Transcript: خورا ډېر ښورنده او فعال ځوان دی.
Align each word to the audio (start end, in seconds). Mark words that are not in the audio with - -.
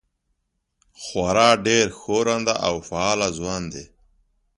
خورا 1.01 1.49
ډېر 1.67 1.85
ښورنده 1.99 2.53
او 2.67 2.75
فعال 2.87 3.19
ځوان 3.37 3.63
دی. 3.73 3.85